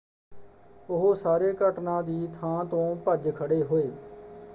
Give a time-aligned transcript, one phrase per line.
[0.89, 3.89] ਉਹ ਸਾਰੇ ਘਟਨਾ ਦੀ ਥਾਂ ਤੋਂ ਭੱਜ ਖੜ੍ਹੇ ਹੋਏ।